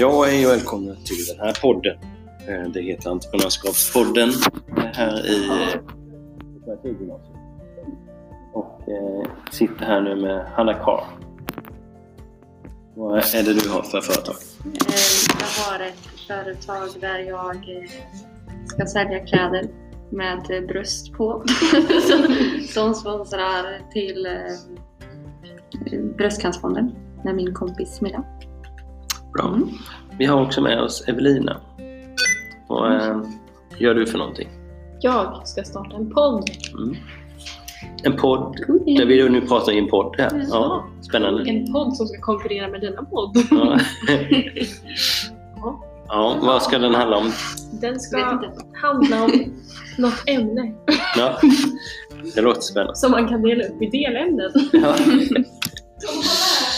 [0.00, 1.98] Ja, hej och välkomna till den här podden.
[2.48, 4.28] Eh, det heter Entreprenörskapspodden
[4.76, 5.80] eh, här i eh,
[8.52, 11.04] och eh, sitter här nu med Hanna Karl.
[12.94, 14.34] Vad är det du har för företag?
[15.40, 17.88] Jag har ett företag där jag
[18.66, 19.68] ska sälja kläder
[20.10, 21.44] med bröst på.
[22.68, 24.28] Som- sponsrar till
[26.16, 28.24] Bröstcancerfonden med min kompis Smilla.
[29.32, 29.58] Bra.
[30.18, 31.56] Vi har också med oss Evelina.
[32.68, 33.22] Vad eh,
[33.78, 34.48] gör du för någonting?
[35.00, 36.50] Jag ska starta en podd.
[36.72, 36.96] Mm.
[38.02, 38.56] En podd
[38.96, 40.46] där vi nu pratar i en podd här.
[40.50, 41.50] Ja, spännande.
[41.50, 43.36] En podd som ska konkurrera med denna podd.
[43.50, 43.78] Ja.
[46.08, 47.32] ja, vad ska den handla om?
[47.80, 48.40] Den ska
[48.74, 49.30] handla om
[49.98, 50.74] något ämne
[51.16, 51.40] Ja,
[52.34, 52.96] det låter spännande.
[52.96, 54.50] som man kan dela upp i delämnen.
[54.72, 54.96] Ja.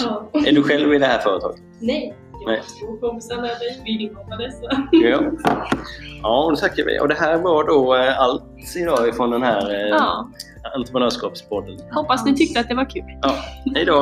[0.03, 0.29] Ja.
[0.47, 1.61] Är du själv i det här företaget?
[1.81, 2.15] Nej.
[2.47, 3.83] Jag med mig.
[3.85, 4.89] Vi vill hoppa dessa.
[4.93, 5.21] Ja.
[6.23, 7.01] Ja, då tackar vi.
[7.01, 8.43] Och det här var då eh, allt
[8.77, 10.29] idag ifrån den här eh, Ja,
[10.77, 11.79] entreprenörskapspodden.
[11.93, 13.03] hoppas ni tyckte att det var kul.
[13.23, 13.35] Ja,
[13.75, 13.85] hej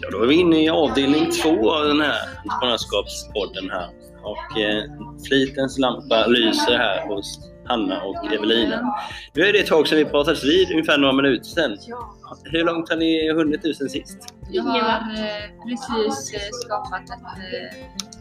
[0.00, 3.88] Ja, då är vi inne i avdelning två av den här entreprenörskapspodden här.
[4.22, 4.84] Och eh,
[5.28, 8.94] flitens lampa lyser här hos Hanna och Evelina.
[9.34, 11.78] Nu är det ett tag sedan vi pratades vid, ungefär några minuter sedan.
[12.44, 14.34] Hur långt har ni hunnit nu sen sist?
[14.50, 18.12] Jag har eh, precis eh, skapat ett eh.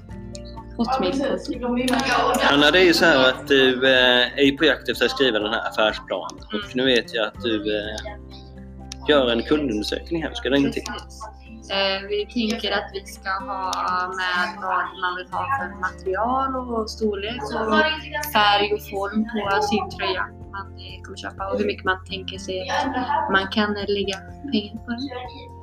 [2.40, 5.40] Hanna, det är ju så här att du eh, är på jakt efter att skriva
[5.40, 6.44] den här affärsplanen.
[6.54, 7.96] Och nu vet jag att du eh,
[9.08, 10.34] gör en kundundersökning här.
[10.34, 10.84] Ska den till?
[11.72, 13.72] Eh, vi tänker att vi ska ha
[14.08, 19.90] med vad man vill ha för material och storlek och färg och form på sin
[19.90, 24.18] tröja man eh, kommer köpa och hur mycket man tänker sig att man kan lägga
[24.52, 25.00] pengar på den.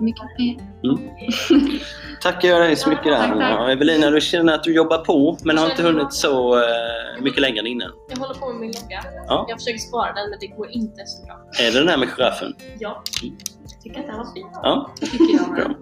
[0.00, 0.64] Mycket pengar?
[0.84, 0.98] Mm.
[2.22, 3.70] Tackar dig så mycket Tack, tack.
[3.70, 7.58] Evelina, du känner att du jobbar på men har inte hunnit så eh, mycket längre
[7.60, 7.90] än innan.
[8.10, 9.00] Jag håller på med min logga.
[9.26, 9.46] Ja.
[9.48, 11.34] Jag försöker spara den men det går inte så bra.
[11.66, 12.54] Är det den här med giraffen?
[12.78, 14.46] Ja, jag tycker att det här var fint.
[14.62, 15.68] Ja, Det tycker jag bra.
[15.68, 15.76] med.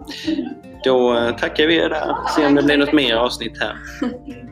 [0.84, 2.14] Då eh, tackar vi er där.
[2.36, 3.76] Se om det blir något mer avsnitt här.